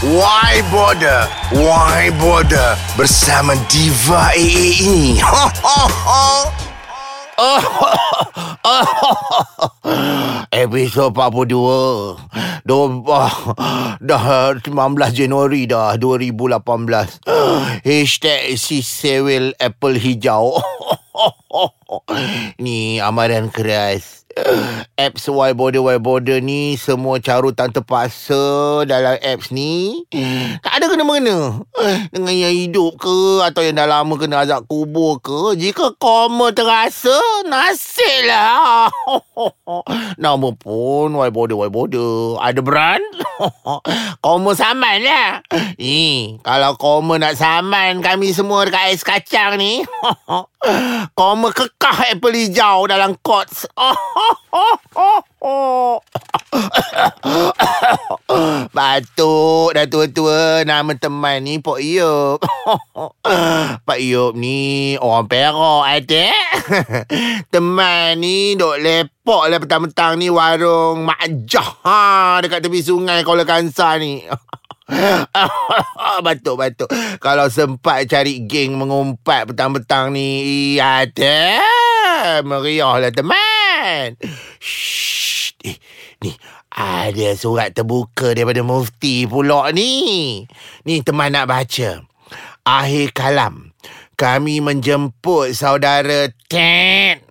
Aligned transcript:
Why 0.00 0.64
Border? 0.72 1.28
Why 1.52 2.08
Border? 2.16 2.72
Bersama 2.96 3.52
Diva 3.68 4.32
AA 4.32 4.80
ini. 4.80 5.20
Ho, 5.20 5.44
ho, 5.60 5.80
ho. 5.92 6.24
Episod 10.64 11.12
42 11.12 12.16
Dah, 12.64 12.88
dah 14.00 14.24
19 14.56 14.72
Januari 15.12 15.68
dah 15.68 16.00
2018 16.00 17.20
Hashtag 17.84 18.56
si 18.56 18.80
sewel 18.80 19.52
apple 19.60 20.00
hijau 20.00 20.56
Ni 22.64 23.00
amaran 23.00 23.52
keras 23.52 24.19
Apps 25.04 25.26
Y 25.26 25.50
Border 25.58 25.82
Y 25.82 25.98
Border 25.98 26.38
ni 26.38 26.78
Semua 26.78 27.18
carutan 27.18 27.74
terpaksa 27.74 28.38
Dalam 28.86 29.18
apps 29.18 29.50
ni. 29.50 30.06
Tak 30.62 30.72
ada 30.80 30.86
kena-mengena 30.86 31.66
Dengan 32.14 32.34
yang 32.34 32.54
hidup 32.54 33.00
ke 33.00 33.42
Atau 33.42 33.66
yang 33.66 33.78
dah 33.78 33.90
lama 33.90 34.14
kena 34.14 34.46
azab 34.46 34.70
kubur 34.70 35.18
ke 35.18 35.58
Jika 35.58 35.98
koma 35.98 36.54
terasa 36.54 37.14
Nasib 37.48 38.30
lah. 38.30 38.86
Nama 40.22 40.48
pun 40.54 41.10
Y 41.10 41.30
Border 41.34 41.56
Y 41.58 41.70
Border 41.70 42.38
Ada 42.38 42.60
brand 42.62 43.04
Koma 44.24 44.52
saman 44.54 45.00
lah. 45.02 45.42
Ni 45.80 46.38
Kalau 46.44 46.76
koma 46.78 47.18
nak 47.18 47.34
saman 47.34 47.98
Kami 48.04 48.30
semua 48.30 48.68
dekat 48.68 48.94
ais 48.94 49.02
kacang 49.02 49.58
ni 49.58 49.82
Koma 51.18 51.48
kekah 51.56 52.12
apple 52.12 52.36
hijau 52.36 52.84
dalam 52.84 53.16
kots. 53.24 53.64
Batuk 58.76 59.72
dah 59.72 59.88
tua-tua 59.88 60.60
nama 60.68 60.92
teman 61.00 61.40
ni 61.48 61.64
Pak 61.64 61.80
Iop. 61.80 62.44
Pak 63.88 63.98
Iop 64.04 64.36
ni 64.36 65.00
orang 65.00 65.28
Perak 65.32 65.84
ada. 65.88 66.28
teman 67.52 68.20
ni 68.20 68.52
duk 68.52 68.76
lepok 68.84 69.48
lah 69.48 69.56
petang-petang 69.56 70.20
ni 70.20 70.28
warung 70.28 71.08
Mak 71.08 71.48
Jah 71.48 71.72
ha, 71.88 72.00
dekat 72.44 72.60
tepi 72.60 72.84
sungai 72.84 73.24
Kuala 73.24 73.48
Kansar 73.48 73.96
ni. 73.96 74.28
Batuk-batuk 76.26 76.90
Kalau 77.22 77.46
sempat 77.46 78.06
cari 78.10 78.42
geng 78.44 78.76
mengumpat 78.76 79.50
petang-petang 79.50 80.10
ni 80.12 80.76
Ada 80.82 81.62
Meriah 82.44 83.00
lah 83.00 83.12
teman. 83.14 84.18
Shh, 84.60 85.56
eh, 85.64 85.76
Ni. 86.20 86.36
Ada 86.70 87.34
surat 87.34 87.74
terbuka 87.74 88.30
daripada 88.30 88.62
mufti 88.62 89.26
pula 89.26 89.74
ni. 89.74 90.44
Ni 90.86 90.94
teman 91.02 91.34
nak 91.34 91.50
baca. 91.50 92.06
Akhir 92.62 93.10
kalam 93.10 93.74
Kami 94.14 94.62
menjemput 94.62 95.56
saudara 95.56 96.28
Ted 96.46 97.30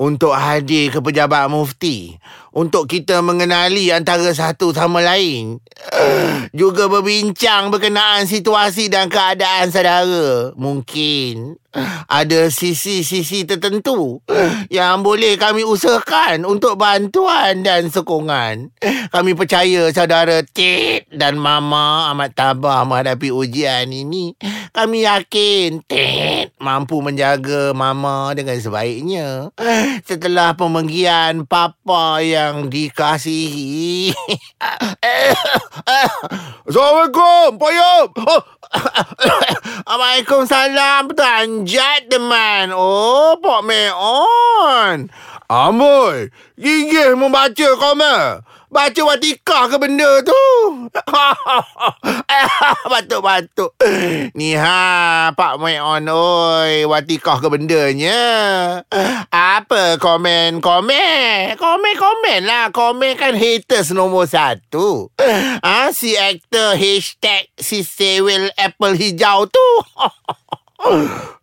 untuk 0.00 0.32
hadir 0.32 0.88
ke 0.88 0.98
pejabat 1.04 1.46
mufti 1.52 2.16
untuk 2.52 2.88
kita 2.88 3.24
mengenali 3.24 3.88
antara 3.88 4.28
satu 4.32 4.76
sama 4.76 5.00
lain 5.00 5.60
juga 6.60 6.88
berbincang 6.88 7.72
berkenaan 7.72 8.28
situasi 8.28 8.92
dan 8.92 9.08
keadaan 9.08 9.72
saudara 9.72 10.52
mungkin 10.56 11.56
ada 12.20 12.52
sisi-sisi 12.52 13.48
tertentu 13.48 14.20
yang 14.72 15.00
boleh 15.00 15.40
kami 15.40 15.64
usahakan 15.64 16.44
untuk 16.44 16.76
bantuan 16.76 17.64
dan 17.64 17.88
sokongan. 17.88 18.72
Kami 19.12 19.32
percaya 19.32 19.88
saudara 19.92 20.44
Tit 20.44 21.08
dan 21.12 21.40
Mama 21.40 22.12
amat 22.12 22.36
tabah 22.36 22.84
menghadapi 22.84 23.32
ujian 23.32 23.88
ini. 23.88 24.36
Kami 24.72 25.04
yakin 25.08 25.84
Tit 25.84 26.52
mampu 26.60 27.00
menjaga 27.00 27.72
Mama 27.72 28.32
dengan 28.36 28.56
sebaiknya 28.60 29.52
setelah 30.04 30.52
pemenggian 30.56 31.48
Papa 31.48 32.20
yang 32.20 32.41
dikasihi. 32.70 34.10
Assalamualaikum, 36.66 37.58
Pak 37.58 37.72
Yop. 37.74 38.10
Oh, 38.22 38.42
Waalaikumsalam 39.88 41.12
Tanjat 41.12 42.08
teman 42.08 42.72
Oh 42.72 43.36
Pak 43.36 43.60
Meon 43.68 45.12
Amboi, 45.52 46.32
gigih 46.56 47.12
membaca 47.12 47.68
komen. 47.76 48.40
Baca 48.72 49.02
watikah 49.04 49.68
ke 49.68 49.76
benda 49.76 50.24
tu? 50.24 50.32
Batuk-batuk 52.92 53.76
Ni 54.32 54.56
ha 54.56 55.28
Pak 55.36 55.60
Meon 55.60 56.08
Oi. 56.08 56.88
Watikah 56.88 57.44
ke 57.44 57.52
bendanya? 57.52 58.16
Apa 59.28 60.00
komen-komen 60.00 61.60
Komen-komen 61.60 62.48
lah. 62.48 62.72
Komen 62.72 63.20
kan 63.20 63.36
haters 63.36 63.92
nombor 63.92 64.24
satu. 64.24 65.12
Ha, 65.60 65.92
Si 65.92 66.16
aktor 66.16 66.72
hashtag 66.72 67.52
Si 67.60 67.84
sewel 67.84 68.48
apple 68.56 68.96
hijau 68.96 69.52
tu. 69.52 69.68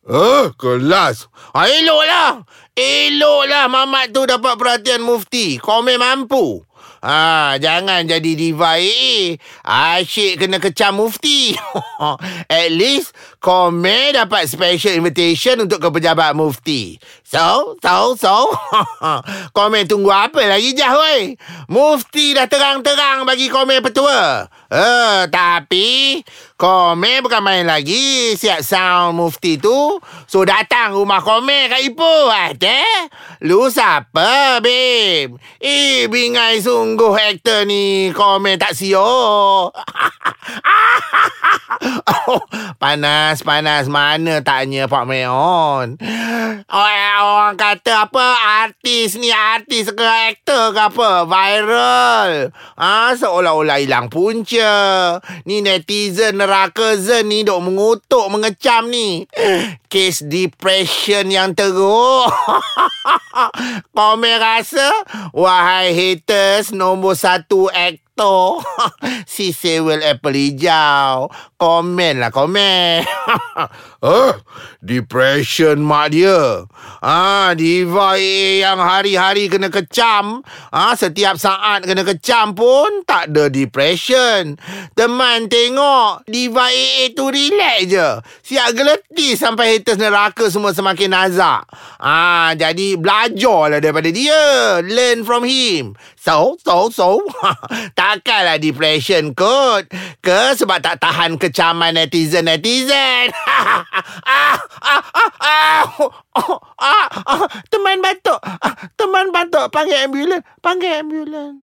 Eh, 0.09 0.49
kelas. 0.61 1.29
Ha, 1.53 1.69
eloklah. 1.69 2.41
Eloklah 2.73 3.69
Mamat 3.69 4.17
tu 4.17 4.25
dapat 4.25 4.57
perhatian 4.57 5.05
mufti. 5.05 5.61
Komen 5.61 6.01
mampu. 6.01 6.65
Ha, 6.99 7.55
jangan 7.63 8.03
jadi 8.03 8.31
diva 8.35 8.75
AA. 8.75 9.39
Asyik 9.63 10.43
kena 10.43 10.59
kecam 10.59 10.99
mufti. 10.99 11.55
At 12.51 12.69
least, 12.75 13.15
Komen 13.39 14.19
dapat 14.19 14.51
special 14.51 14.99
invitation 14.99 15.63
untuk 15.63 15.79
ke 15.79 15.87
pejabat 15.95 16.35
mufti. 16.35 16.99
So, 17.23 17.79
so, 17.79 18.11
so. 18.19 18.51
Komen 19.55 19.87
tunggu 19.87 20.11
apa 20.11 20.43
lagi 20.43 20.75
jah, 20.75 20.91
woi? 20.91 21.39
Mufti 21.71 22.35
dah 22.35 22.51
terang-terang 22.51 23.23
bagi 23.23 23.47
Komen 23.47 23.79
petua. 23.79 24.43
Uh, 24.67 25.23
tapi, 25.31 26.19
Komen 26.59 27.23
bukan 27.23 27.39
main 27.39 27.63
lagi. 27.63 28.35
Siap 28.35 28.59
sound 28.59 29.15
mufti 29.15 29.55
tu. 29.55 30.03
So, 30.27 30.43
datang 30.43 30.99
rumah 30.99 31.23
Komen 31.23 31.71
kat 31.71 31.87
Ipoh. 31.87 32.27
Ada? 32.27 32.83
Lu 33.47 33.71
siapa, 33.71 34.59
babe? 34.59 35.31
Eh, 35.63 36.11
bingai 36.11 36.59
sungguh 36.59 37.15
aktor 37.15 37.63
ni. 37.63 38.11
Komen 38.11 38.59
tak 38.59 38.75
siok. 38.75 39.71
panas, 42.81 43.28
panas. 43.45 43.85
Mana 43.85 44.41
tanya 44.41 44.89
Pak 44.89 45.05
Meon? 45.05 46.01
Orang, 46.65 47.21
orang 47.21 47.55
kata 47.57 48.09
apa? 48.09 48.27
Artis 48.65 49.13
ni, 49.21 49.29
artis 49.29 49.93
ke 49.93 50.01
aktor 50.01 50.73
ke 50.73 50.81
apa? 50.81 51.29
Viral. 51.29 52.49
Ah, 52.73 53.13
ha, 53.13 53.17
seolah-olah 53.17 53.77
hilang 53.77 54.09
punca. 54.09 55.17
Ni 55.45 55.61
netizen 55.61 56.41
neraka 56.41 56.97
zen 56.97 57.29
ni 57.29 57.45
dok 57.45 57.61
mengutuk, 57.61 58.25
mengecam 58.33 58.89
ni. 58.89 59.29
Kes 59.85 60.25
depression 60.25 61.29
yang 61.29 61.53
teruk. 61.53 62.25
Komen 63.97 64.35
rasa, 64.39 64.87
wahai 65.33 65.93
haters 65.95 66.71
nombor 66.75 67.15
satu 67.17 67.69
aktor. 67.71 68.59
Si 69.31 69.55
sewel 69.55 70.03
apple 70.03 70.35
hijau. 70.35 71.31
Komen 71.55 72.19
lah 72.19 72.35
komen 72.35 73.07
Eh, 73.99 74.31
depression 74.79 75.83
mak 75.83 76.15
dia. 76.15 76.63
Ah, 77.03 77.51
diva 77.51 78.15
AA 78.15 78.63
yang 78.63 78.79
hari-hari 78.79 79.51
kena 79.51 79.67
kecam, 79.67 80.39
ah 80.71 80.95
setiap 80.95 81.35
saat 81.35 81.83
kena 81.83 82.07
kecam 82.07 82.55
pun 82.55 83.03
tak 83.03 83.35
ada 83.35 83.51
depression. 83.51 84.55
Teman 84.95 85.51
tengok, 85.51 86.23
diva 86.31 86.71
AA 86.71 87.11
tu 87.11 87.27
relax 87.27 87.79
je. 87.91 88.09
Siap 88.47 88.71
geleti 88.71 89.35
sampai 89.35 89.75
haters 89.75 89.99
neraka 89.99 90.47
semua 90.47 90.71
semakin 90.71 91.11
nazak. 91.11 91.67
Ah, 91.99 92.55
jadi 92.55 92.95
belajarlah 92.95 93.83
daripada 93.83 94.07
dia. 94.15 94.79
Learn 94.79 95.27
from 95.27 95.43
him. 95.43 95.99
So, 96.15 96.55
so, 96.63 96.87
so. 96.87 97.19
Takkanlah 97.99 98.63
depression 98.63 99.35
kot. 99.35 99.91
Ke 100.23 100.55
sebab 100.55 100.79
tak 100.79 101.03
tahan 101.03 101.35
kecaman 101.35 101.99
netizen-netizen. 101.99 103.35
ah, 103.93 104.57
ah, 104.81 105.01
ah, 105.13 105.31
ah, 105.41 105.81
oh, 106.37 106.59
ah, 106.77 107.05
ah, 107.25 107.43
teman 107.69 107.99
batuk, 107.99 108.39
ah, 108.41 108.75
teman 108.95 109.33
batuk, 109.33 109.71
panggil 109.73 110.05
ambulan, 110.05 110.41
panggil 110.61 111.01
ambulan. 111.01 111.61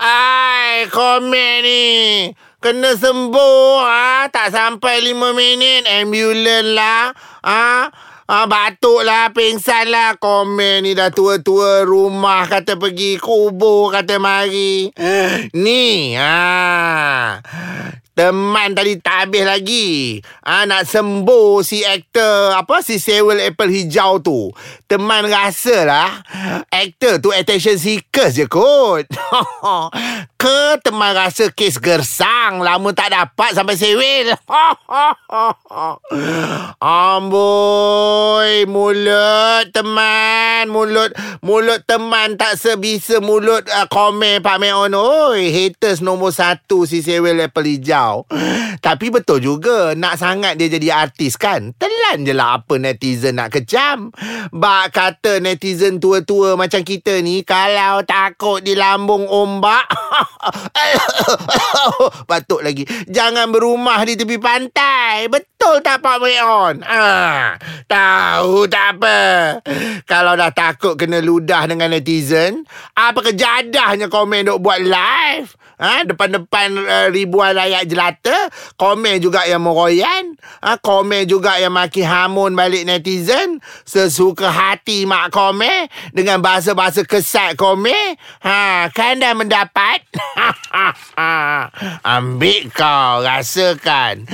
Ai, 0.00 0.88
komen 0.90 1.56
ni. 1.62 1.84
Kena 2.60 2.92
sembuh 2.92 3.80
ah, 3.80 4.28
tak 4.28 4.52
sampai 4.52 5.00
lima 5.00 5.32
minit 5.32 5.88
ambulan 5.88 6.76
lah. 6.76 7.14
Ah, 7.40 7.88
Ah, 8.30 8.46
batuk 8.46 9.02
lah, 9.02 9.34
pingsan 9.34 9.90
lah. 9.90 10.14
Komen 10.14 10.86
ni 10.86 10.94
dah 10.94 11.10
tua-tua 11.10 11.82
rumah 11.82 12.46
kata 12.46 12.78
pergi 12.78 13.18
kubur 13.18 13.90
kata 13.90 14.22
mari. 14.22 14.86
Ni, 15.50 16.14
ah. 16.14 17.42
Teman 18.20 18.76
tadi 18.76 19.00
tak 19.00 19.32
habis 19.32 19.48
lagi. 19.48 20.20
Ah 20.44 20.68
nak 20.68 20.84
sembuh 20.84 21.64
si 21.64 21.80
aktor 21.88 22.52
apa 22.52 22.84
si 22.84 23.00
Sewell 23.00 23.40
Apple 23.40 23.72
hijau 23.72 24.20
tu. 24.20 24.52
Teman 24.84 25.24
rasa 25.24 25.88
lah 25.88 26.20
aktor 26.68 27.16
tu 27.16 27.32
attention 27.32 27.80
seekers 27.80 28.36
je 28.36 28.44
kot. 28.44 29.08
Ke 30.40 30.76
teman 30.84 31.16
rasa 31.16 31.48
kes 31.52 31.80
gersang 31.80 32.60
lama 32.60 32.92
tak 32.92 33.08
dapat 33.12 33.56
sampai 33.56 33.76
Sewell. 33.80 34.36
Amboi 36.80 38.68
mulut 38.68 39.64
teman 39.72 40.68
mulut 40.68 41.16
mulut 41.40 41.80
teman 41.88 42.36
tak 42.36 42.60
sebisa 42.60 43.20
mulut 43.24 43.64
uh, 43.68 43.88
komen 43.88 44.44
Pak 44.44 44.56
Meon 44.60 44.92
oi 44.92 45.48
haters 45.52 46.04
nombor 46.04 46.36
satu 46.36 46.84
si 46.84 47.00
Sewell 47.00 47.40
Apple 47.44 47.68
hijau 47.68 48.09
tau 48.10 48.26
Tapi 48.86 49.06
betul 49.14 49.38
juga 49.38 49.94
Nak 49.94 50.14
sangat 50.18 50.58
dia 50.58 50.66
jadi 50.66 51.06
artis 51.06 51.38
kan 51.38 51.70
Telan 51.78 52.26
je 52.26 52.34
lah 52.34 52.58
apa 52.60 52.74
netizen 52.80 53.38
nak 53.38 53.54
kecam. 53.54 54.10
Bak 54.50 54.90
kata 54.90 55.38
netizen 55.38 56.02
tua-tua 56.02 56.58
macam 56.58 56.82
kita 56.82 57.22
ni 57.22 57.46
Kalau 57.46 58.02
takut 58.02 58.58
di 58.58 58.74
lambung 58.74 59.30
ombak 59.30 59.86
Batuk 62.30 62.64
lagi. 62.64 62.84
Jangan 63.06 63.52
berumah 63.52 64.00
di 64.02 64.16
tepi 64.16 64.40
pantai. 64.40 65.28
Betul 65.28 65.84
tak 65.84 66.00
Pak 66.00 66.16
Meon? 66.18 66.80
Ah, 66.84 67.54
tahu 67.86 68.66
tak 68.66 68.98
apa? 68.98 69.18
Kalau 70.08 70.34
dah 70.34 70.50
takut 70.50 70.96
kena 70.96 71.20
ludah 71.20 71.68
dengan 71.68 71.92
netizen 71.92 72.64
Apa 72.96 73.30
kejadahnya 73.30 74.08
komen 74.08 74.48
duk 74.48 74.64
buat 74.64 74.80
live 74.80 75.59
ha, 75.80 76.04
Depan-depan 76.04 76.68
uh, 76.76 77.08
ribuan 77.08 77.56
rakyat 77.56 77.84
jelata 77.88 78.38
Komen 78.76 79.18
juga 79.18 79.48
yang 79.48 79.64
meroyan 79.64 80.36
ha, 80.60 80.76
Komen 80.76 81.24
juga 81.24 81.56
yang 81.56 81.72
maki 81.72 82.04
hamun 82.04 82.52
balik 82.52 82.84
netizen 82.84 83.64
Sesuka 83.88 84.52
hati 84.52 85.08
mak 85.08 85.32
komen 85.32 85.88
Dengan 86.12 86.44
bahasa-bahasa 86.44 87.02
kesat 87.08 87.56
komen. 87.56 88.18
Ha, 88.44 88.90
Kan 88.92 89.22
dah 89.22 89.32
mendapat. 89.32 90.02
Ambil 92.06 92.68
kau 92.72 93.22
rasakan. 93.24 94.26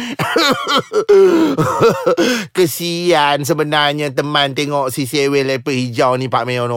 Kesian 2.57 3.43
sebenarnya 3.45 4.13
teman 4.15 4.55
tengok 4.57 4.91
si 4.95 5.05
Sewel 5.05 5.49
leper 5.49 5.75
hijau 5.75 6.17
ni 6.17 6.31
Pak 6.31 6.45
Meon. 6.49 6.73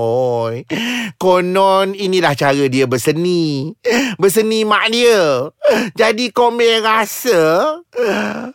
Konon 1.18 1.94
inilah 1.96 2.34
cara 2.36 2.66
dia 2.68 2.86
berseni. 2.86 3.74
Berseni 4.20 4.59
mak 4.64 4.92
dia. 4.92 5.52
Jadi 5.94 6.34
komen 6.34 6.82
rasa 6.82 7.78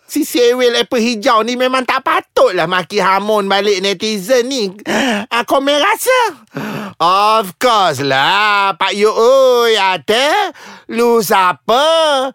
si 0.08 0.24
Sewel 0.24 0.78
apple 0.78 1.02
hijau 1.02 1.44
ni 1.44 1.54
memang 1.54 1.84
tak 1.84 2.02
patut 2.02 2.54
lah 2.56 2.66
maki 2.66 2.98
hamun 2.98 3.46
balik 3.46 3.82
netizen 3.84 4.48
ni. 4.48 4.72
Uh, 4.88 5.44
komen 5.44 5.78
rasa. 5.78 6.20
Of 7.00 7.58
course 7.58 8.00
lah. 8.00 8.78
Pak 8.78 8.94
Yu 8.94 9.10
oi 9.10 9.74
ada. 9.74 10.54
Lu 10.92 11.24
siapa? 11.24 11.80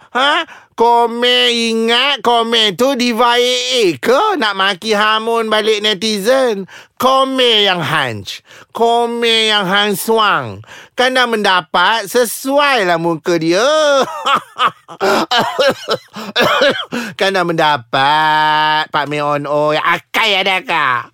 Ha? 0.10 0.34
Komen 0.74 1.51
ingat 1.51 2.24
komen 2.24 2.80
tu 2.80 2.96
Diva 2.96 3.36
AA 3.36 4.00
ke 4.00 4.40
nak 4.40 4.56
maki 4.56 4.96
hamun 4.96 5.51
balik 5.51 5.84
netizen? 5.84 6.66
Komen 6.96 7.68
yang 7.68 7.84
hunch. 7.84 8.40
Komen 8.72 9.54
yang 9.54 9.68
hansuang. 9.68 10.63
Kan 10.96 11.19
dah 11.19 11.28
mendapat 11.28 12.07
sesuai 12.07 12.88
lah 12.88 12.96
muka 12.96 13.36
dia. 13.36 13.62
kan 17.19 17.36
dah 17.36 17.44
mendapat 17.44 18.88
Pak 18.88 19.06
Meon. 19.12 19.45
Oh, 19.45 19.75
akai 19.75 20.42
adakah? 20.42 21.12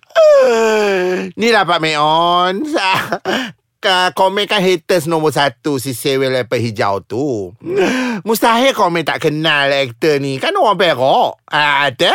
Ni 1.36 1.50
lah 1.52 1.66
Pak 1.66 1.82
Meon 1.82 2.64
uh, 3.86 4.10
komen 4.12 4.50
kan 4.50 4.58
haters 4.58 5.06
nombor 5.06 5.30
satu 5.30 5.78
si 5.78 5.94
Sewell 5.94 6.34
Apple 6.34 6.58
hijau 6.58 7.00
tu. 7.00 7.54
Mustahil 8.26 8.74
komen 8.74 9.06
tak 9.06 9.30
kenal 9.30 9.70
aktor 9.70 10.18
ni. 10.18 10.42
Kan 10.42 10.52
orang 10.58 10.76
perok. 10.76 11.38
Uh, 11.46 11.74
ada. 11.88 12.12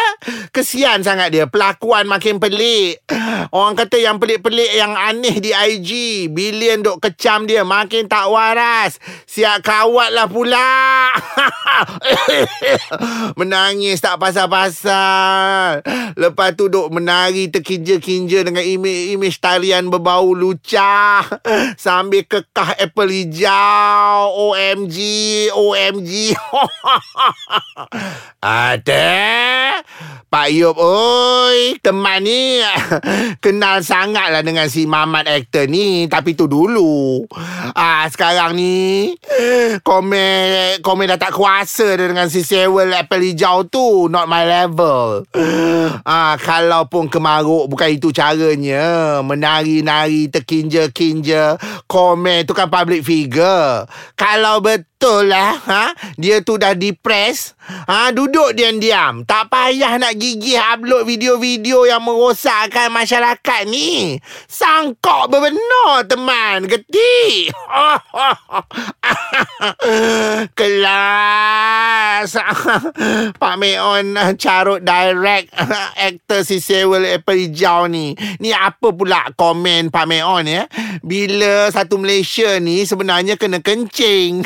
Kesian 0.52 1.02
sangat 1.02 1.32
dia. 1.32 1.48
Pelakuan 1.48 2.06
makin 2.06 2.38
pelik. 2.38 3.02
Orang 3.56 3.80
kata 3.80 3.98
yang 3.98 4.20
pelik-pelik 4.20 4.76
yang 4.76 4.94
aneh 4.94 5.40
di 5.40 5.56
IG. 5.56 5.90
Bilion 6.30 6.84
duk 6.84 7.00
kecam 7.00 7.48
dia. 7.48 7.64
Makin 7.64 8.12
tak 8.12 8.28
waras. 8.28 9.00
Siap 9.26 9.64
kawat 9.64 10.12
lah 10.12 10.28
pula. 10.28 11.16
Menangis 13.40 14.04
tak 14.04 14.20
pasal-pasal. 14.20 15.82
Lepas 16.20 16.54
tu 16.60 16.68
duk 16.68 16.92
menari 16.92 17.48
terkinja-kinja 17.48 18.44
dengan 18.44 18.62
imej-imej 18.62 19.40
tarian 19.40 19.88
berbau 19.88 20.36
lucah. 20.36 21.24
Sambil 21.76 22.24
kekah 22.24 22.80
apple 22.80 23.12
hijau. 23.12 24.52
OMG 24.52 24.98
OMG 25.52 26.12
Ada? 28.42 29.12
Pak 30.32 30.48
Yop 30.56 30.80
oi 30.80 31.76
Teman 31.84 32.24
ni 32.24 32.64
Kenal 33.44 33.84
sangat 33.84 34.32
lah 34.32 34.40
dengan 34.40 34.72
si 34.72 34.88
Mamat 34.88 35.28
aktor 35.28 35.68
ni. 35.68 36.08
Tapi 36.08 36.40
tu 36.40 36.48
dulu. 36.48 37.28
Ah 37.76 38.08
Sekarang 38.08 38.56
ni 38.56 39.12
Komen 39.84 40.80
Komen 40.80 41.12
dah 41.12 41.20
tak 41.20 41.36
kuasa 41.36 42.00
dengan 42.00 42.32
si 42.32 42.48
Sewell 42.48 42.96
apple 42.96 43.28
hijau 43.28 43.68
tu. 43.68 44.08
Not 44.08 44.32
my 44.32 44.48
level. 44.48 45.28
Ah 46.08 46.40
Kalau 46.40 46.88
pun 46.88 47.12
kemaruk 47.12 47.68
Bukan 47.68 47.92
itu 47.92 48.16
caranya. 48.16 49.20
Menari-nari 49.20 50.32
Terkinja-kinja 50.32 51.51
komen 51.88 52.46
tu 52.46 52.54
kan 52.54 52.68
public 52.70 53.02
figure. 53.02 53.88
Kalau 54.20 54.60
betul 54.60 54.91
lah, 55.02 55.58
ha, 55.66 55.86
dia 56.14 56.46
tu 56.46 56.62
dah 56.62 56.78
depres, 56.78 57.58
ha, 57.90 58.14
duduk 58.14 58.54
diam-diam. 58.54 59.26
Tak 59.26 59.50
payah 59.50 59.98
nak 59.98 60.14
gigih 60.14 60.62
upload 60.62 61.10
video-video 61.10 61.90
yang 61.90 62.06
merosakkan 62.06 62.94
masyarakat 62.94 63.66
ni. 63.66 64.22
Sangkok 64.46 65.34
berbenar, 65.34 66.06
teman. 66.06 66.70
Getik. 66.70 67.50
Kelas. 70.60 72.30
Pak 73.42 73.56
Meon 73.58 74.14
carut 74.38 74.82
direct 74.86 75.50
aktor 76.08 76.46
si 76.46 76.62
Sewell 76.62 77.18
Apple 77.18 77.50
Hijau 77.50 77.90
ni. 77.90 78.14
Ni 78.38 78.54
apa 78.54 78.94
pula 78.94 79.34
komen 79.34 79.90
Pak 79.90 80.06
Meon 80.06 80.46
ya? 80.46 80.64
Bila 81.02 81.74
satu 81.74 81.98
Malaysia 81.98 82.62
ni 82.62 82.86
sebenarnya 82.86 83.38
kena 83.40 83.64
kencing. 83.64 84.46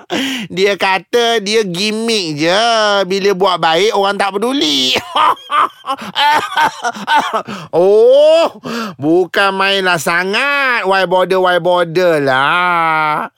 dia 0.55 0.75
kata 0.75 1.39
dia 1.39 1.63
gimmick 1.63 2.39
je. 2.39 2.63
Bila 3.07 3.33
buat 3.35 3.57
baik 3.59 3.95
orang 3.95 4.17
tak 4.19 4.33
peduli. 4.37 4.91
oh, 7.75 8.59
bukan 8.99 9.51
mainlah 9.55 9.99
sangat. 9.99 10.85
Why 10.87 11.05
border, 11.07 11.39
why 11.39 11.59
border 11.59 12.19
lah. 12.23 13.29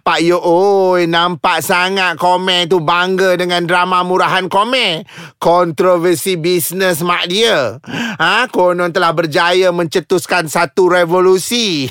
Pak 0.00 0.20
Yo, 0.22 0.40
oi, 0.42 1.06
nampak 1.06 1.62
sangat 1.64 2.18
komen 2.18 2.68
tu 2.70 2.80
bangga 2.82 3.36
dengan 3.38 3.64
drama 3.64 4.02
murahan 4.02 4.48
komen. 4.50 5.04
Kontroversi 5.38 6.36
bisnes 6.36 7.02
mak 7.02 7.28
dia. 7.30 7.78
Ha, 8.20 8.46
konon 8.50 8.92
telah 8.92 9.12
berjaya 9.14 9.72
mencetuskan 9.72 10.48
satu 10.50 10.88
revolusi. 10.90 11.88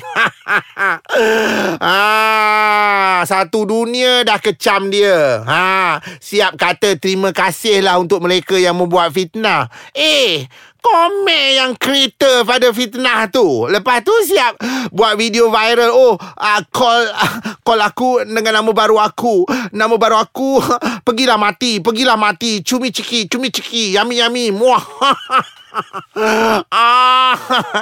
ah, 1.80 3.22
satu 3.30 3.66
dunia 3.66 4.09
dah 4.26 4.38
kecam 4.42 4.90
dia. 4.90 5.44
Ha, 5.46 5.98
siap 6.18 6.58
kata 6.58 6.98
terima 6.98 7.30
kasih 7.30 7.84
lah 7.84 7.98
untuk 7.98 8.22
mereka 8.24 8.58
yang 8.58 8.76
membuat 8.76 9.14
fitnah. 9.14 9.70
Eh, 9.94 10.48
komen 10.80 11.46
yang 11.60 11.72
kereta 11.76 12.42
pada 12.42 12.72
fitnah 12.72 13.28
tu. 13.28 13.68
Lepas 13.68 14.00
tu 14.02 14.12
siap 14.26 14.56
buat 14.90 15.14
video 15.14 15.52
viral. 15.52 15.92
Oh, 15.92 16.16
uh, 16.16 16.60
call 16.72 17.04
uh, 17.12 17.34
call 17.62 17.80
aku 17.84 18.24
dengan 18.24 18.60
nama 18.60 18.70
baru 18.72 18.96
aku. 18.98 19.44
Nama 19.70 19.94
baru 19.94 20.16
aku. 20.18 20.58
Pergilah 21.06 21.36
mati, 21.36 21.78
pergilah 21.80 22.16
mati. 22.16 22.64
Cumi 22.64 22.90
ciki, 22.90 23.28
cumi 23.28 23.52
ciki. 23.52 23.96
Yami 23.96 24.20
yami. 24.20 24.44
Muah. 24.52 24.82
ah, 26.74 27.34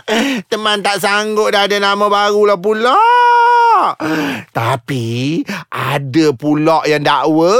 teman 0.53 0.85
tak 0.85 1.01
sanggup 1.01 1.49
dah 1.53 1.65
ada 1.65 1.77
nama 1.81 2.07
baru 2.09 2.53
lah 2.53 2.59
pula. 2.61 2.97
Tapi 4.51 5.43
ada 5.71 6.27
pula 6.35 6.83
yang 6.85 7.05
dakwa. 7.05 7.55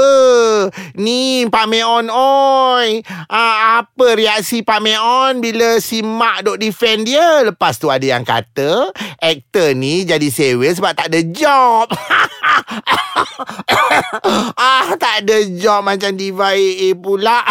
Ni 0.97 1.45
Pak 1.47 1.65
Meon 1.69 2.11
oi. 2.11 3.01
Ah, 3.29 3.83
apa 3.83 4.07
reaksi 4.17 4.65
Pak 4.65 4.79
Meon 4.83 5.39
bila 5.39 5.77
si 5.79 6.01
Mak 6.03 6.45
duk 6.45 6.57
defend 6.59 7.07
dia? 7.07 7.45
Lepas 7.45 7.77
tu 7.79 7.87
ada 7.87 8.03
yang 8.03 8.25
kata 8.25 8.91
aktor 9.19 9.75
ni 9.75 10.03
jadi 10.03 10.27
sewel 10.31 10.73
sebab 10.73 10.95
tak 10.95 11.11
ada 11.11 11.21
job. 11.23 11.87
ah, 14.57 14.97
tak 14.97 15.25
ada 15.25 15.37
job 15.45 15.85
macam 15.85 16.11
Diva 16.17 16.53
AA 16.57 16.97
pula. 16.97 17.45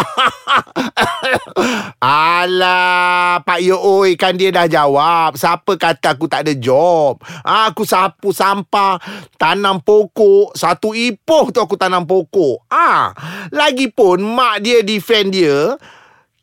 Alah, 2.03 3.39
Pak 3.43 3.59
Yo 3.63 3.79
Oi 3.79 4.19
kan 4.19 4.35
dia 4.35 4.51
dah 4.51 4.67
jawab. 4.67 5.39
Siapa 5.39 5.79
kata 5.79 6.15
aku 6.15 6.27
tak 6.27 6.47
ada 6.47 6.53
job? 6.55 7.23
Ah, 7.43 7.71
aku 7.71 7.87
sapu 7.87 8.35
sampah, 8.35 8.99
tanam 9.39 9.79
pokok, 9.79 10.55
satu 10.55 10.91
ipoh 10.91 11.51
tu 11.51 11.63
aku 11.63 11.79
tanam 11.79 12.03
pokok. 12.03 12.67
Ah, 12.67 13.15
lagipun 13.55 14.19
mak 14.23 14.63
dia 14.63 14.83
defend 14.83 15.31
dia, 15.31 15.79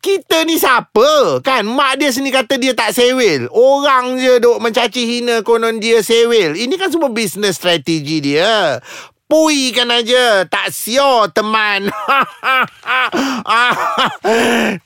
kita 0.00 0.46
ni 0.46 0.54
siapa? 0.54 1.42
Kan 1.42 1.66
mak 1.66 1.98
dia 1.98 2.14
sini 2.14 2.30
kata 2.30 2.56
dia 2.56 2.72
tak 2.72 2.94
sewel. 2.94 3.50
Orang 3.50 4.16
je 4.22 4.38
duk 4.38 4.62
mencaci 4.62 5.02
hina 5.02 5.42
konon 5.42 5.82
dia 5.82 6.00
sewel. 6.00 6.54
Ini 6.54 6.72
kan 6.78 6.94
semua 6.94 7.10
business 7.10 7.58
strategi 7.58 8.22
dia. 8.22 8.78
Pui 9.26 9.74
kan 9.74 9.90
aja. 9.90 10.46
Tak 10.46 10.70
sio 10.70 11.26
teman. 11.34 11.90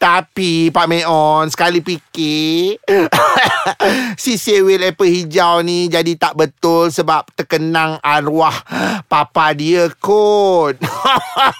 Tapi 0.00 0.72
Pak 0.72 0.86
Meon 0.88 1.44
Sekali 1.52 1.84
fikir 1.84 2.80
Si 4.22 4.40
sewil 4.40 4.80
apple 4.80 5.08
hijau 5.08 5.60
ni 5.60 5.88
Jadi 5.88 6.16
tak 6.16 6.36
betul 6.36 6.88
Sebab 6.88 7.28
terkenang 7.36 8.00
arwah 8.00 8.52
Papa 9.04 9.52
dia 9.52 9.92
kot. 10.00 10.80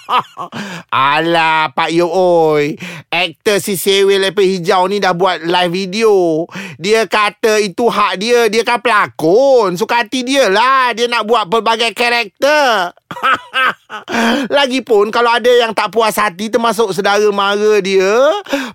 Alah 0.89 1.69
Pak 1.77 1.89
Yo 1.93 2.09
Oi. 2.09 2.73
Aktor 3.13 3.61
si 3.61 3.77
sewil 3.77 4.25
apple 4.25 4.47
hijau 4.57 4.89
ni 4.89 4.97
Dah 4.97 5.13
buat 5.13 5.45
live 5.45 5.73
video. 5.73 6.47
Dia 6.81 7.05
kata 7.05 7.61
itu 7.61 7.91
hak 7.91 8.13
dia. 8.17 8.49
Dia 8.49 8.63
kan 8.65 8.81
pelakon. 8.81 9.77
Suka 9.77 10.01
hati 10.01 10.25
dia 10.25 10.47
lah. 10.49 10.95
Dia 10.95 11.11
nak 11.11 11.27
buat 11.27 11.45
pelbagai 11.45 11.91
karakter 11.93 12.70
Lagipun 14.55 15.11
kalau 15.11 15.31
ada 15.35 15.51
yang 15.51 15.75
tak 15.75 15.91
puas 15.91 16.15
hati 16.15 16.47
termasuk 16.47 16.95
saudara 16.95 17.27
mara 17.29 17.79
dia, 17.83 18.07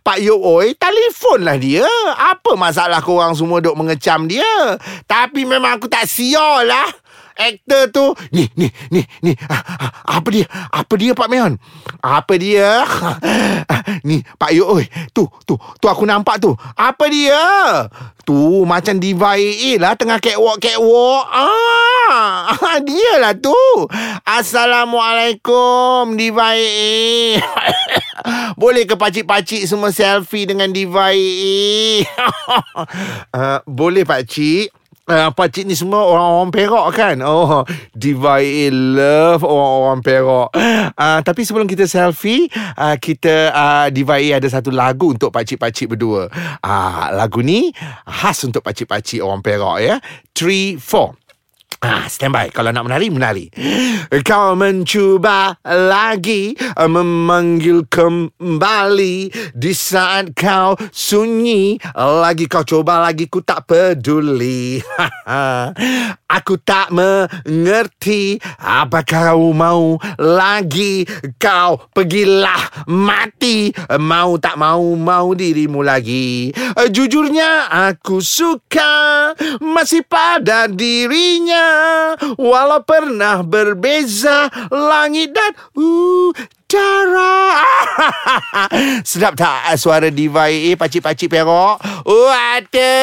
Pak 0.05 0.19
Yok 0.23 0.41
Oi, 0.41 0.77
telefonlah 0.77 1.57
dia. 1.57 1.87
Apa 2.17 2.55
masalah 2.55 3.01
korang 3.01 3.33
semua 3.33 3.59
duk 3.65 3.77
mengecam 3.77 4.29
dia? 4.29 4.77
Tapi 5.09 5.49
memang 5.49 5.81
aku 5.81 5.89
tak 5.89 6.05
sial 6.05 6.69
lah. 6.69 6.89
Aktor 7.37 7.93
tu 7.93 8.05
Ni 8.33 8.49
ni 8.57 8.73
ni 8.89 9.05
ni 9.21 9.37
Apa 10.09 10.29
dia? 10.33 10.49
Apa 10.73 10.97
dia 10.97 11.13
Pak 11.13 11.29
Meon? 11.29 11.61
Apa 12.01 12.33
dia? 12.41 12.81
Ni 14.09 14.25
Pak 14.41 14.57
Yok 14.57 14.81
oi 14.81 14.89
Tu 15.13 15.21
tu 15.45 15.55
Tu 15.77 15.85
aku 15.85 16.09
nampak 16.09 16.41
tu. 16.41 16.57
Apa 16.73 17.05
dia? 17.13 17.37
Tu 18.25 18.65
macam 18.65 18.97
diva 18.97 19.37
AA 19.37 19.77
lah 19.77 19.93
Tengah 20.01 20.17
catwalk 20.17 20.65
catwalk. 20.65 21.29
Ah 21.29 21.86
Dia 22.89 23.13
lah 23.21 23.35
tu. 23.37 23.57
Assalamualaikum 24.25 26.17
Diva 26.17 26.57
AA 26.57 27.41
Boleh 28.61 28.89
ke 28.89 28.97
pakcik-pakcik 28.99 29.69
semua 29.69 29.93
selfie 29.93 30.49
dengan 30.49 30.73
Diva 30.73 31.13
AA 31.13 32.05
uh, 33.37 33.59
Boleh 33.69 34.05
pakcik. 34.05 34.73
Uh, 35.07 35.31
pakcik 35.31 35.71
ni 35.71 35.79
semua 35.79 36.03
orang-orang 36.03 36.51
Perak 36.51 36.87
kan? 36.91 37.23
Oh 37.23 37.63
Diva 37.95 38.43
AA 38.43 38.75
love 38.75 39.47
orang-orang 39.47 40.03
Perak. 40.03 40.49
Uh, 40.99 41.21
Tapi 41.23 41.47
sebelum 41.47 41.71
kita 41.71 41.87
selfie 41.87 42.51
uh, 42.75 42.99
Kita 42.99 43.55
uh, 43.55 43.87
Diva 43.95 44.19
AA 44.19 44.43
ada 44.43 44.51
satu 44.51 44.75
lagu 44.75 45.15
Untuk 45.15 45.31
pakcik-pakcik 45.31 45.95
berdua. 45.95 46.27
Uh, 46.59 47.07
Lagu 47.15 47.39
ni 47.39 47.71
Khas 48.03 48.43
untuk 48.43 48.67
pakcik-pakcik 48.67 49.23
orang 49.23 49.47
Perak 49.47 49.79
ya. 49.79 49.97
3, 50.35 50.81
4 50.83 51.26
Ah, 51.87 52.11
standby. 52.11 52.51
Kalau 52.51 52.75
nak 52.75 52.83
menari, 52.83 53.15
menari. 53.15 53.47
Kau 54.27 54.59
mencuba 54.59 55.55
lagi 55.63 56.59
memanggil 56.75 57.87
kembali 57.87 59.31
di 59.55 59.71
saat 59.71 60.35
kau 60.35 60.75
sunyi. 60.91 61.79
Lagi 61.95 62.51
kau 62.51 62.67
coba 62.67 63.07
lagi, 63.07 63.31
ku 63.31 63.39
tak 63.39 63.71
peduli. 63.71 64.83
Aku 66.37 66.59
tak 66.59 66.91
mengerti 66.91 68.43
apa 68.59 69.07
kau 69.07 69.55
mau 69.55 69.95
lagi. 70.19 71.07
Kau 71.39 71.87
pergilah 71.95 72.91
mati. 72.91 73.71
Mau 74.03 74.43
tak 74.43 74.59
mau, 74.59 74.83
mau 74.99 75.39
dirimu 75.39 75.87
lagi. 75.87 76.51
Jujurnya 76.91 77.71
aku 77.71 78.19
suka 78.19 79.31
masih 79.63 80.03
pada 80.03 80.67
dirinya. 80.67 81.76
Walau 82.37 82.83
pernah 82.83 83.43
berbeza 83.43 84.49
langit 84.73 85.33
dan 85.37 85.53
udara. 86.67 87.63
Sedap 89.09 89.39
tak 89.39 89.79
suara 89.79 90.11
diva 90.11 90.51
AA 90.51 90.75
pacik-pacik 90.75 91.31
perok? 91.31 91.79
Ada. 92.27 92.99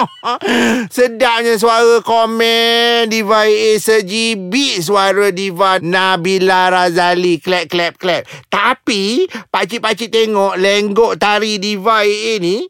Sedapnya 0.94 1.60
suara 1.60 2.00
komen 2.00 3.12
diva 3.12 3.44
AA 3.44 3.76
sejibit 3.76 4.80
suara 4.80 5.28
diva 5.30 5.76
Nabila 5.84 6.72
Razali. 6.72 7.36
Clap, 7.44 7.68
clap, 7.68 7.94
clap. 8.00 8.24
Tapi 8.48 9.28
pacik-pacik 9.52 10.08
tengok 10.08 10.56
lenggok 10.56 11.20
tari 11.20 11.60
diva 11.60 12.02
AA 12.02 12.40
ni 12.40 12.64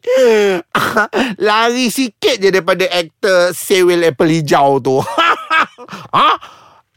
lari 1.47 1.87
sikit 1.87 2.43
je 2.43 2.51
daripada 2.51 2.85
aktor 2.91 3.55
Sewell 3.55 4.03
Apple 4.03 4.29
Hijau 4.29 4.83
tu. 4.83 4.99
ha? 6.11 6.29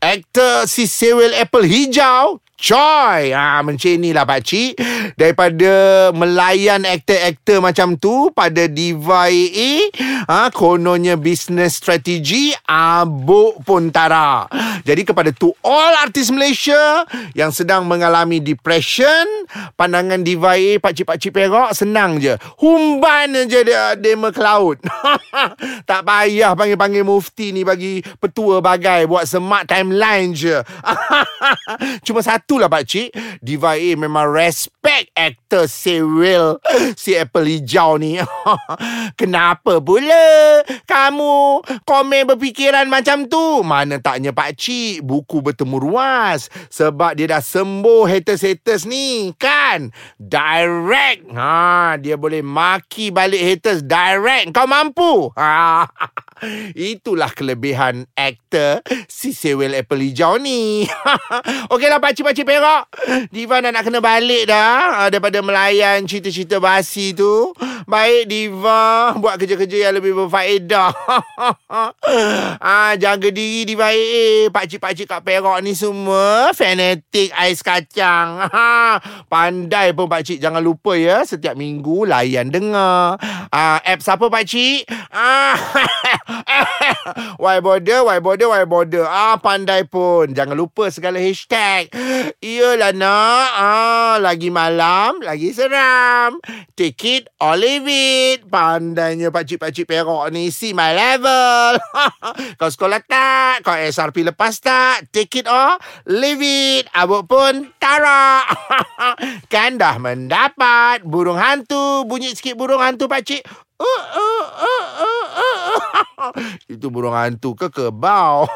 Aktor 0.05 0.69
si 0.69 0.85
Sewell 0.85 1.33
Apple 1.33 1.65
Hijau 1.65 2.44
Choi. 2.65 3.29
Ha, 3.37 3.61
Macam 3.61 3.77
inilah 3.77 4.25
pakcik 4.25 4.81
Daripada 5.21 6.09
Melayan 6.17 6.89
aktor-aktor 6.89 7.61
macam 7.61 8.01
tu 8.01 8.33
Pada 8.33 8.65
Diva 8.73 9.29
AA 9.29 9.93
ha, 10.25 10.49
Kononnya 10.49 11.21
Business 11.21 11.77
strategi 11.77 12.57
Abuk 12.65 13.61
pun 13.69 13.93
tara 13.93 14.49
Jadi 14.81 15.05
kepada 15.05 15.29
tu 15.37 15.53
All 15.61 16.09
artis 16.09 16.33
Malaysia 16.33 17.05
Yang 17.37 17.61
sedang 17.61 17.85
mengalami 17.85 18.41
Depression 18.41 19.45
Pandangan 19.77 20.25
Diva 20.25 20.57
AA 20.57 20.81
Pakcik-pakcik 20.81 21.37
perak 21.37 21.77
Senang 21.77 22.17
je. 22.17 22.33
Humban 22.65 23.45
je 23.45 23.61
dia 23.61 23.93
Dema 23.93 24.33
Cloud 24.33 24.81
Tak 25.91 26.01
payah 26.01 26.57
Panggil-panggil 26.57 27.05
mufti 27.05 27.53
ni 27.53 27.61
Bagi 27.61 28.01
petua 28.17 28.65
bagai 28.65 29.05
Buat 29.05 29.29
smart 29.29 29.69
timeline 29.69 30.33
je. 30.33 30.65
Cuma 32.09 32.25
satu 32.25 32.54
itulah 32.55 32.71
pakcik 32.71 33.11
Diva 33.43 33.75
A 33.75 33.91
memang 33.99 34.31
respect 34.31 35.11
actor 35.19 35.67
Cyril. 35.67 36.63
Si 36.95 37.19
Apple 37.19 37.51
Hijau 37.51 37.99
ni. 37.99 38.23
Kenapa 39.21 39.83
pula 39.83 40.63
Kamu 40.87 41.61
komen 41.83 42.31
berfikiran 42.31 42.87
macam 42.87 43.27
tu? 43.27 43.67
Mana 43.67 43.99
taknya 43.99 44.31
pakcik 44.31 45.03
Buku 45.03 45.43
bertemu 45.43 45.83
ruas. 45.83 46.47
Sebab 46.71 47.19
dia 47.19 47.27
dah 47.27 47.43
sembuh 47.43 48.07
haters-haters 48.07 48.87
ni. 48.87 49.35
Kan? 49.35 49.91
Direct. 50.23 51.27
Ha, 51.35 51.99
Dia 51.99 52.15
boleh 52.15 52.41
maki 52.47 53.11
balik 53.11 53.43
haters 53.43 53.83
Direct. 53.83 54.55
Kau 54.55 54.71
mampu? 54.71 55.35
ha. 55.35 55.91
Itulah 56.75 57.31
kelebihan 57.31 58.05
aktor 58.19 58.83
si 59.07 59.31
Sewell 59.31 59.75
Apple 59.79 60.03
ni. 60.43 60.85
Okeylah 61.73 62.03
pakcik-pakcik 62.03 62.47
perak. 62.47 62.91
Diva 63.31 63.63
dah 63.63 63.71
nak 63.71 63.85
kena 63.87 64.01
balik 64.03 64.51
dah. 64.51 65.07
Uh, 65.07 65.09
daripada 65.09 65.39
melayan 65.41 66.05
cerita-cerita 66.05 66.59
basi 66.59 67.15
tu. 67.15 67.55
Baik 67.85 68.29
Diva. 68.29 69.15
Buat 69.19 69.41
kerja-kerja 69.41 69.89
yang 69.89 69.95
lebih 69.99 70.15
berfaedah. 70.15 70.91
ah, 72.63 72.93
jaga 72.99 73.29
diri 73.31 73.69
Diva 73.69 73.93
AA. 73.93 74.49
Pakcik-pakcik 74.51 75.11
kat 75.11 75.21
perak 75.23 75.63
ni 75.63 75.73
semua. 75.77 76.51
Fanatik 76.57 77.31
ais 77.35 77.61
kacang. 77.63 78.51
Pandai 79.33 79.93
pun 79.93 80.11
pakcik. 80.11 80.41
Jangan 80.41 80.63
lupa 80.63 80.97
ya. 80.99 81.23
Setiap 81.23 81.55
minggu 81.55 82.09
layan 82.09 82.51
dengar. 82.51 83.17
Ah, 83.51 83.79
apps 83.85 84.09
apa 84.11 84.27
pakcik? 84.29 84.87
Ah, 85.15 85.57
why 87.43 87.61
bother, 87.61 88.05
why 88.05 88.19
bother, 88.19 88.49
why 88.51 88.65
bother. 88.67 89.05
Ah, 89.07 89.39
pandai 89.39 89.87
pun. 89.87 90.33
Jangan 90.33 90.57
lupa 90.57 90.91
segala 90.91 91.21
hashtag. 91.21 91.91
Iyalah 92.41 92.93
nak. 92.97 93.49
Ah, 93.55 94.17
lagi 94.19 94.51
malam, 94.51 95.23
lagi 95.23 95.55
seram. 95.55 96.39
Take 96.75 97.05
it 97.07 97.25
or 97.39 97.55
leave 97.59 97.87
it. 97.87 98.47
Pandainya 98.49 99.31
pakcik-pakcik 99.31 99.87
perok 99.87 100.31
ni. 100.35 100.51
See 100.51 100.75
my 100.75 100.93
level. 100.95 101.79
kau 102.61 102.71
sekolah 102.71 103.01
tak? 103.07 103.63
Kau 103.63 103.77
SRP 103.77 104.27
lepas 104.27 104.59
tak? 104.59 105.09
Take 105.15 105.45
it 105.45 105.47
or 105.47 105.79
leave 106.11 106.43
it. 106.43 106.91
Abuk 106.95 107.31
pun 107.31 107.71
tarak. 107.79 108.51
kan 109.53 109.79
dah 109.79 109.97
mendapat 110.03 111.07
burung 111.07 111.39
hantu. 111.39 112.03
Bunyi 112.09 112.35
sikit 112.35 112.59
burung 112.59 112.83
hantu 112.83 113.07
pakcik. 113.07 113.45
Uh, 113.75 114.05
uh, 114.15 114.47
uh, 114.63 114.87
uh. 115.03 115.14
Itu 116.73 116.89
burung 116.89 117.13
hantu 117.13 117.53
ke 117.53 117.69
kebau 117.69 118.49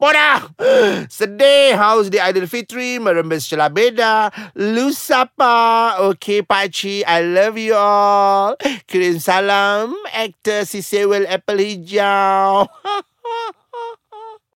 Podah 0.00 0.48
Sedih. 1.16 1.74
Haus 1.76 2.08
di 2.08 2.16
Aidilfitri 2.16 3.02
Merembes 3.02 3.44
celah 3.46 3.68
beda. 3.68 4.30
Lu 4.56 4.90
siapa 4.94 5.96
Okay 6.12 6.40
pakcik 6.42 7.04
I 7.04 7.20
love 7.22 7.58
you 7.58 7.74
all. 7.76 8.54
Kirim 8.88 9.18
salam. 9.20 9.92
Aktor 10.14 10.64
si 10.64 10.80
Sewell 10.80 11.26
Apple 11.28 11.60
Hijau 11.60 12.66